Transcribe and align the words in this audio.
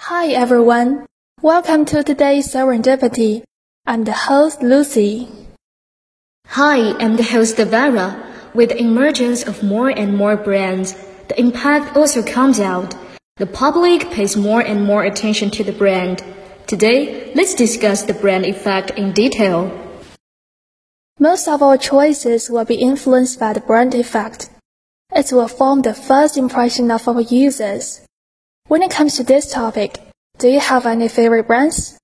Hi 0.00 0.28
everyone. 0.28 1.06
Welcome 1.42 1.84
to 1.86 2.04
today's 2.04 2.46
Serendipity. 2.54 3.42
I'm 3.84 4.04
the 4.04 4.12
host 4.12 4.62
Lucy. 4.62 5.28
Hi, 6.46 6.92
I'm 7.00 7.16
the 7.16 7.24
host 7.24 7.56
Vera. 7.56 8.14
With 8.54 8.68
the 8.68 8.80
emergence 8.80 9.42
of 9.42 9.64
more 9.64 9.90
and 9.90 10.16
more 10.16 10.36
brands, 10.36 10.94
the 11.26 11.38
impact 11.38 11.96
also 11.96 12.22
comes 12.22 12.60
out. 12.60 12.94
The 13.38 13.46
public 13.46 14.08
pays 14.12 14.36
more 14.36 14.60
and 14.60 14.84
more 14.84 15.02
attention 15.02 15.50
to 15.50 15.64
the 15.64 15.72
brand. 15.72 16.22
Today, 16.68 17.32
let's 17.34 17.56
discuss 17.56 18.04
the 18.04 18.14
brand 18.14 18.46
effect 18.46 18.92
in 18.92 19.10
detail. 19.12 19.66
Most 21.18 21.48
of 21.48 21.60
our 21.60 21.76
choices 21.76 22.48
will 22.48 22.64
be 22.64 22.76
influenced 22.76 23.40
by 23.40 23.52
the 23.52 23.60
brand 23.60 23.96
effect. 23.96 24.48
It 25.12 25.32
will 25.32 25.48
form 25.48 25.82
the 25.82 25.92
first 25.92 26.36
impression 26.36 26.92
of 26.92 27.08
our 27.08 27.20
users. 27.20 28.07
When 28.68 28.82
it 28.82 28.90
comes 28.90 29.16
to 29.16 29.24
this 29.24 29.50
topic, 29.50 29.96
do 30.36 30.46
you 30.46 30.60
have 30.60 30.84
any 30.84 31.08
favorite 31.08 31.46
brands? 31.46 31.96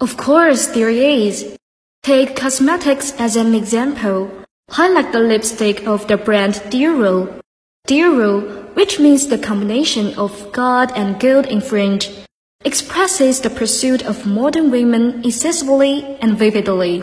Of 0.00 0.16
course, 0.16 0.68
there 0.68 0.88
is. 0.88 1.58
Take 2.04 2.36
cosmetics 2.36 3.12
as 3.18 3.34
an 3.34 3.56
example. 3.56 4.30
I 4.70 4.88
like 4.88 5.10
the 5.10 5.18
lipstick 5.18 5.84
of 5.84 6.06
the 6.06 6.16
brand 6.16 6.62
Dior. 6.70 7.40
Dior, 7.88 8.72
which 8.76 9.00
means 9.00 9.26
the 9.26 9.36
combination 9.38 10.14
of 10.14 10.52
God 10.52 10.92
and 10.94 11.18
gold 11.18 11.46
in 11.46 11.60
French, 11.60 12.08
expresses 12.64 13.40
the 13.40 13.50
pursuit 13.50 14.06
of 14.06 14.26
modern 14.26 14.70
women 14.70 15.24
excessively 15.24 16.04
and 16.22 16.38
vividly. 16.38 17.02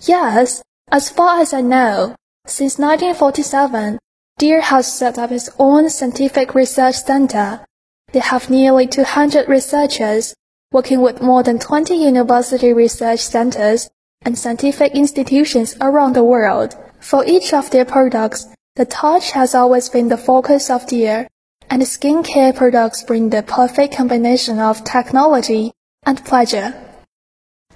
Yes, 0.00 0.62
as 0.90 1.10
far 1.10 1.40
as 1.42 1.52
I 1.52 1.60
know, 1.60 2.16
since 2.46 2.78
1947, 2.78 3.98
Dior 4.44 4.60
has 4.60 4.92
set 4.92 5.16
up 5.16 5.32
its 5.32 5.48
own 5.58 5.88
scientific 5.88 6.54
research 6.54 6.96
center. 6.96 7.64
They 8.12 8.18
have 8.18 8.50
nearly 8.50 8.86
200 8.86 9.48
researchers 9.48 10.34
working 10.70 11.00
with 11.00 11.22
more 11.22 11.42
than 11.42 11.58
20 11.58 11.96
university 11.96 12.74
research 12.74 13.20
centers 13.20 13.88
and 14.20 14.38
scientific 14.38 14.92
institutions 14.92 15.78
around 15.80 16.12
the 16.12 16.22
world. 16.22 16.76
For 17.00 17.24
each 17.24 17.54
of 17.54 17.70
their 17.70 17.86
products, 17.86 18.46
the 18.76 18.84
touch 18.84 19.30
has 19.30 19.54
always 19.54 19.88
been 19.88 20.08
the 20.08 20.18
focus 20.18 20.68
of 20.68 20.84
Dior, 20.84 21.26
and 21.70 21.80
skincare 21.80 22.54
products 22.54 23.02
bring 23.02 23.30
the 23.30 23.42
perfect 23.42 23.96
combination 23.96 24.58
of 24.58 24.84
technology 24.84 25.72
and 26.04 26.22
pleasure. 26.22 26.74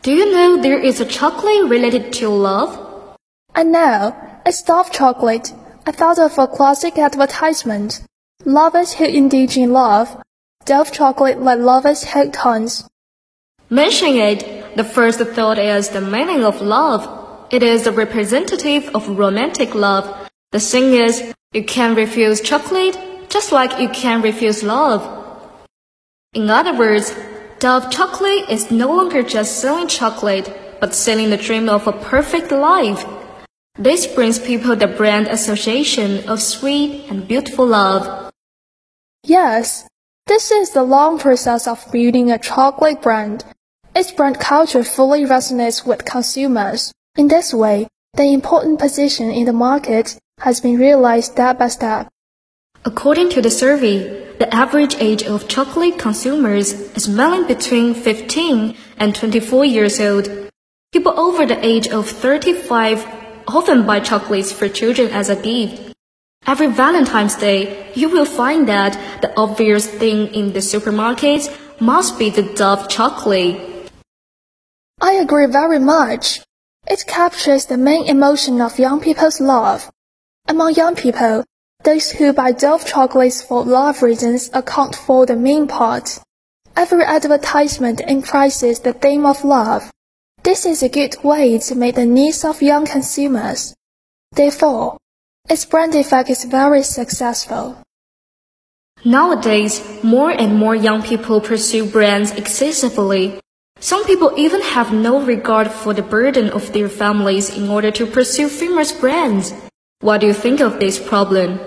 Do 0.03 0.13
you 0.13 0.31
know 0.31 0.61
there 0.61 0.79
is 0.79 1.01
a 1.01 1.07
chocolate 1.07 1.71
related 1.71 2.13
to 2.21 2.29
love? 2.29 3.17
I 3.55 3.63
know, 3.63 4.15
it's 4.45 4.61
Dove 4.61 4.93
chocolate. 4.93 5.55
I 5.89 5.91
thought 5.91 6.19
of 6.19 6.37
a 6.37 6.47
classic 6.47 6.99
advertisement. 6.99 8.03
Lovers 8.45 8.93
who 8.93 9.07
indulge 9.07 9.57
in 9.57 9.73
love. 9.73 10.23
Dove 10.67 10.93
chocolate 10.93 11.41
like 11.41 11.61
lovers 11.61 12.05
hold 12.05 12.35
tons. 12.35 12.87
Mentioning 13.71 14.17
it, 14.17 14.77
the 14.77 14.85
first 14.85 15.19
thought 15.19 15.57
is 15.57 15.89
the 15.89 16.03
meaning 16.03 16.45
of 16.45 16.61
love. 16.61 17.09
It 17.51 17.63
is 17.63 17.85
the 17.85 17.93
representative 17.93 18.91
of 18.95 19.09
romantic 19.09 19.75
love. 19.75 20.05
The 20.53 20.61
thing 20.61 20.93
is, 20.93 21.33
you 21.55 21.65
can't 21.65 21.97
refuse 21.97 22.43
chocolate, 22.43 22.99
just 23.31 23.51
like 23.51 23.81
you 23.81 23.89
can't 23.89 24.23
refuse 24.23 24.63
love. 24.63 25.01
In 26.35 26.51
other 26.51 26.77
words, 26.77 27.17
Dove 27.61 27.91
chocolate 27.91 28.51
is 28.51 28.71
no 28.71 28.95
longer 28.95 29.23
just 29.23 29.59
selling 29.59 29.89
chocolate, 29.89 30.55
but 30.81 30.95
selling 30.95 31.31
the 31.31 31.39
dream 31.39 31.67
of 31.71 31.87
a 31.87 31.93
perfect 31.93 32.53
life. 32.53 33.07
This 33.79 34.09
brings 34.09 34.41
people 34.41 34.75
the 34.75 34.89
brand 34.89 35.29
association 35.29 36.29
of 36.29 36.43
sweet 36.43 37.07
and 37.09 37.29
beautiful 37.29 37.65
love. 37.65 38.33
Yes, 39.23 39.87
this 40.27 40.51
is 40.51 40.71
the 40.71 40.83
long 40.83 41.21
process 41.21 41.69
of 41.69 41.87
building 41.93 42.33
a 42.33 42.39
chocolate 42.41 43.01
brand. 43.01 43.45
Its 43.95 44.11
brand 44.11 44.41
culture 44.41 44.83
fully 44.83 45.25
resonates 45.25 45.87
with 45.87 46.05
consumers. 46.05 46.93
In 47.17 47.29
this 47.29 47.55
way, 47.55 47.87
the 48.15 48.25
important 48.25 48.81
position 48.81 49.31
in 49.31 49.45
the 49.45 49.53
market 49.53 50.19
has 50.41 50.61
been 50.61 50.77
realized 50.77 51.33
step 51.33 51.61
by 51.61 51.69
step. 51.69 52.09
According 52.85 53.31
to 53.31 53.41
the 53.41 53.51
survey, 53.51 54.27
the 54.39 54.53
average 54.53 54.97
age 54.99 55.23
of 55.23 55.47
chocolate 55.47 56.01
consumers 56.01 56.73
is 56.97 57.09
mainly 57.09 57.47
between 57.47 57.95
15 57.95 58.77
and 58.99 59.15
24 59.15 59.65
years 59.65 60.01
old. 60.01 60.51
People 60.93 61.15
over 61.19 61.47
the 61.47 61.65
age 61.65 61.87
of 61.87 62.09
35 62.09 63.18
often 63.49 63.87
buy 63.87 64.01
chocolates 64.01 64.53
for 64.53 64.69
children 64.69 65.09
as 65.11 65.29
a 65.31 65.37
gift. 65.37 65.95
Every 66.47 66.69
Valentine's 66.69 67.37
Day, 67.37 67.93
you 67.95 68.09
will 68.09 68.25
find 68.25 68.69
that 68.69 69.21
the 69.21 69.35
obvious 69.37 69.87
thing 69.87 70.29
in 70.35 70.53
the 70.53 70.61
supermarkets 70.61 71.49
must 71.81 72.19
be 72.19 72.31
the 72.31 72.43
Dove 72.43 72.89
chocolate. 72.89 73.61
I 75.01 75.13
agree 75.15 75.47
very 75.47 75.79
much. 75.79 76.41
It 76.87 77.05
captures 77.07 77.67
the 77.67 77.77
main 77.77 78.07
emotion 78.07 78.61
of 78.61 78.79
young 78.79 79.01
people's 79.01 79.41
love. 79.41 79.91
Among 80.47 80.75
young 80.75 80.97
people, 80.97 81.45
those 81.85 82.11
who 82.11 82.33
buy 82.33 82.53
Dove 82.53 82.87
chocolates 82.87 83.43
for 83.43 83.65
love 83.65 84.03
reasons 84.03 84.51
account 84.55 84.97
for 84.97 85.27
the 85.27 85.37
main 85.37 85.69
part. 85.69 86.19
Every 86.77 87.05
advertisement 87.05 88.01
emphasizes 88.05 88.81
the 88.81 88.93
theme 88.93 89.27
of 89.27 89.45
love. 89.45 89.91
This 90.43 90.65
is 90.65 90.83
a 90.83 90.89
good 90.89 91.17
way 91.23 91.59
to 91.59 91.75
meet 91.75 91.97
the 91.97 92.07
needs 92.07 92.45
of 92.45 92.63
young 92.63 92.87
consumers. 92.87 93.75
Therefore, 94.33 94.97
its 95.49 95.65
brand 95.65 95.95
effect 95.95 96.31
is 96.31 96.45
very 96.45 96.83
successful. 96.83 97.79
Nowadays, 99.05 99.83
more 100.03 100.31
and 100.31 100.57
more 100.57 100.75
young 100.75 101.03
people 101.03 101.41
pursue 101.41 101.87
brands 101.87 102.33
excessively. 102.33 103.41
Some 103.81 104.05
people 104.07 104.33
even 104.37 104.61
have 104.61 104.93
no 104.93 105.23
regard 105.23 105.71
for 105.71 105.95
the 105.95 106.03
burden 106.03 106.51
of 106.51 106.73
their 106.73 106.89
families 106.89 107.57
in 107.57 107.69
order 107.69 107.91
to 107.93 108.07
pursue 108.07 108.49
famous 108.49 108.93
brands. 108.93 109.55
What 110.01 110.21
do 110.21 110.27
you 110.27 110.35
think 110.35 110.61
of 110.61 110.81
this 110.81 110.99
problem? 110.99 111.61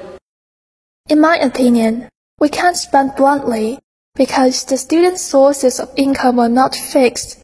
In 1.09 1.19
my 1.19 1.37
opinion, 1.37 2.09
we 2.39 2.49
can't 2.49 2.77
spend 2.77 3.15
bluntly 3.15 3.79
because 4.15 4.65
the 4.65 4.77
students' 4.77 5.21
sources 5.21 5.79
of 5.79 5.91
income 5.95 6.39
are 6.39 6.49
not 6.49 6.75
fixed, 6.75 7.40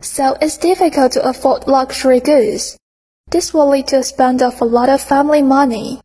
so 0.00 0.36
it's 0.40 0.56
difficult 0.56 1.12
to 1.12 1.28
afford 1.28 1.66
luxury 1.66 2.20
goods. 2.20 2.76
This 3.30 3.54
will 3.54 3.68
lead 3.68 3.88
to 3.88 3.98
a 3.98 4.02
spend 4.02 4.42
of 4.42 4.60
a 4.60 4.64
lot 4.64 4.88
of 4.88 5.00
family 5.00 5.42
money. 5.42 6.00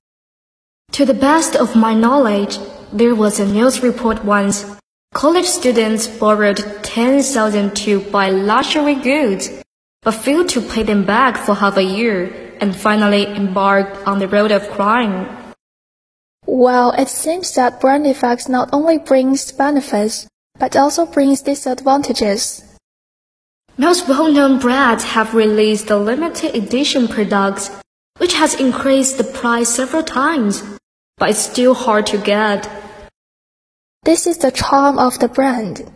To 0.92 1.06
the 1.06 1.14
best 1.14 1.56
of 1.56 1.76
my 1.76 1.94
knowledge, 1.94 2.60
there 2.94 3.16
was 3.16 3.40
a 3.40 3.48
news 3.48 3.82
report 3.82 4.24
once. 4.24 4.66
College 5.14 5.46
students 5.48 6.08
borrowed 6.08 6.62
10,000 6.84 7.76
to 7.76 8.02
buy 8.12 8.30
luxury 8.30 8.96
goods, 8.96 9.50
but 10.04 10.14
failed 10.14 10.50
to 10.50 10.62
pay 10.62 10.84
them 10.84 11.06
back 11.06 11.38
for 11.38 11.56
half 11.56 11.78
a 11.78 11.84
year 11.84 12.58
and 12.62 12.76
finally 12.76 13.26
embarked 13.26 14.06
on 14.08 14.20
the 14.20 14.28
road 14.28 14.52
of 14.52 14.70
crime. 14.72 15.28
Well, 16.46 16.92
it 16.92 17.10
seems 17.10 17.54
that 17.56 17.82
brand 17.82 18.06
effects 18.06 18.48
not 18.48 18.70
only 18.72 19.00
brings 19.00 19.52
benefits, 19.52 20.28
but 20.60 20.76
also 20.76 21.06
brings 21.06 21.42
disadvantages. 21.42 22.75
Most 23.78 24.08
well-known 24.08 24.60
brands 24.60 25.04
have 25.04 25.34
released 25.34 25.88
the 25.88 25.98
limited 25.98 26.56
edition 26.56 27.08
products, 27.08 27.70
which 28.18 28.34
has 28.34 28.60
increased 28.60 29.18
the 29.18 29.24
price 29.24 29.70
several 29.70 30.04
times, 30.04 30.64
but 31.18 31.30
it's 31.30 31.40
still 31.40 31.74
hard 31.74 32.06
to 32.08 32.18
get. 32.18 32.70
This 34.04 34.28
is 34.28 34.38
the 34.38 34.52
charm 34.52 34.98
of 34.98 35.20
the 35.20 35.28
brand. 35.28 35.90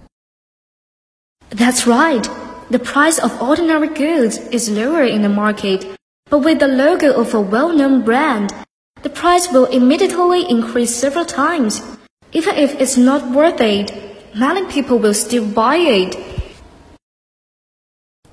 That's 1.50 1.88
right. 1.88 2.28
The 2.69 2.79
price 2.79 3.18
of 3.19 3.41
ordinary 3.41 3.89
goods 3.89 4.38
is 4.38 4.69
lower 4.69 5.03
in 5.03 5.22
the 5.22 5.29
market 5.29 5.85
but 6.29 6.39
with 6.39 6.59
the 6.59 6.68
logo 6.68 7.19
of 7.19 7.34
a 7.34 7.41
well-known 7.41 8.03
brand, 8.03 8.53
the 9.01 9.09
price 9.09 9.51
will 9.51 9.66
immediately 9.66 10.47
increase 10.47 10.95
several 10.95 11.25
times. 11.25 11.81
Even 12.34 12.56
if 12.56 12.79
it's 12.79 12.97
not 12.97 13.31
worth 13.31 13.59
it, 13.59 13.92
many 14.36 14.71
people 14.71 15.00
will 15.00 15.15
still 15.15 15.48
buy 15.50 15.77
it. 15.77 16.28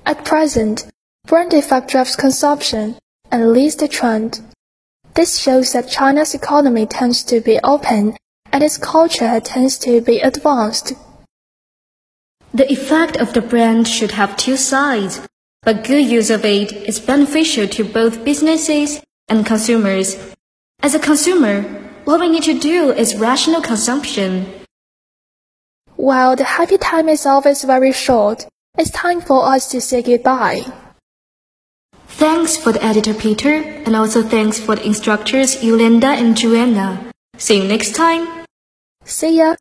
At 0.07 0.23
present, 0.23 0.87
brand 1.25 1.53
effect 1.53 1.89
drives 1.89 2.15
consumption 2.15 2.95
and 3.29 3.51
leads 3.51 3.75
the 3.75 3.89
trend. 3.89 4.39
This 5.15 5.37
shows 5.37 5.73
that 5.73 5.89
China's 5.89 6.33
economy 6.33 6.85
tends 6.85 7.23
to 7.25 7.41
be 7.41 7.59
open 7.61 8.15
and 8.53 8.63
its 8.63 8.77
culture 8.77 9.39
tends 9.41 9.77
to 9.79 9.99
be 9.99 10.19
advanced. 10.21 10.93
The 12.53 12.71
effect 12.71 13.17
of 13.17 13.33
the 13.33 13.41
brand 13.41 13.85
should 13.85 14.11
have 14.11 14.37
two 14.37 14.55
sides 14.55 15.19
but 15.63 15.83
good 15.83 16.05
use 16.05 16.29
of 16.29 16.45
it 16.45 16.71
is 16.71 16.97
beneficial 16.97 17.67
to 17.67 17.83
both 17.83 18.23
businesses 18.23 19.01
and 19.27 19.45
consumers. 19.45 20.15
As 20.81 20.95
a 20.95 20.99
consumer, 20.99 21.63
what 22.05 22.21
we 22.21 22.29
need 22.29 22.43
to 22.43 22.57
do 22.57 22.93
is 22.93 23.17
rational 23.17 23.59
consumption. 23.59 24.45
While 25.97 26.37
the 26.37 26.45
happy 26.45 26.77
time 26.77 27.09
is 27.09 27.25
always 27.25 27.65
very 27.65 27.91
short, 27.91 28.47
it's 28.77 28.91
time 28.91 29.21
for 29.21 29.45
us 29.45 29.69
to 29.71 29.81
say 29.81 30.01
goodbye. 30.01 30.61
Thanks 32.07 32.57
for 32.57 32.71
the 32.71 32.83
editor 32.83 33.13
Peter, 33.13 33.61
and 33.85 33.95
also 33.95 34.23
thanks 34.23 34.59
for 34.59 34.75
the 34.75 34.85
instructors 34.85 35.63
Yolanda 35.63 36.07
and 36.07 36.35
Joanna. 36.35 37.11
See 37.37 37.61
you 37.61 37.67
next 37.67 37.95
time. 37.95 38.45
See 39.05 39.37
ya. 39.37 39.55